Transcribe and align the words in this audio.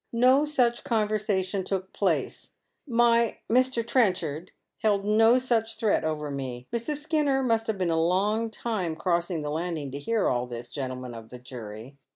No 0.13 0.45
such 0.47 0.83
con 0.83 1.07
versation 1.09 1.63
took 1.63 1.93
place. 1.93 2.53
Sly 2.89 3.37
Mr. 3.47 3.85
Trenchard 3.85 4.49
held 4.79 5.05
no 5.05 5.37
such 5.37 5.77
threat 5.77 6.03
over 6.03 6.31
me. 6.31 6.65
Mrs. 6.73 7.07
Slanner 7.07 7.45
must 7.45 7.67
have 7.67 7.77
been 7.77 7.91
a 7.91 8.01
long 8.03 8.49
time 8.49 8.95
crossing 8.95 9.43
the 9.43 9.51
landing 9.51 9.91
to 9.91 10.01
bear 10.03 10.27
all 10.27 10.47
this, 10.47 10.71
gentlemen 10.71 11.13
of 11.13 11.29
the 11.29 11.37
jury. 11.37 11.97